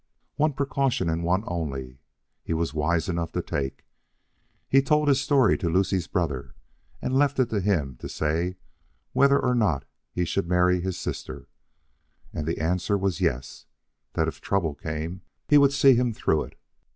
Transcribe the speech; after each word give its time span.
One 0.35 0.53
precaution 0.53 1.11
and 1.11 1.23
one 1.23 1.43
only 1.45 1.99
he 2.41 2.53
was 2.55 2.73
wise 2.73 3.07
enough 3.07 3.33
to 3.33 3.41
take. 3.43 3.85
He 4.67 4.81
told 4.81 5.07
his 5.07 5.21
story 5.21 5.59
to 5.59 5.69
Lucie's 5.69 6.07
brother, 6.07 6.55
and 7.03 7.13
left 7.15 7.37
it 7.37 7.51
to 7.51 7.59
him 7.61 7.97
to 7.97 8.09
say 8.09 8.55
whether 9.13 9.37
or 9.39 9.53
not 9.53 9.85
he 10.11 10.25
should 10.25 10.47
marry 10.47 10.81
his 10.81 10.97
sister. 10.97 11.49
And 12.33 12.47
the 12.47 12.57
answer 12.57 12.97
was 12.97 13.21
yes; 13.21 13.67
that 14.13 14.27
if 14.27 14.41
trouble 14.41 14.73
came 14.73 15.21
he 15.47 15.59
would 15.59 15.71
see 15.71 15.93
him 15.93 16.15
through 16.15 16.45
it. 16.45 16.59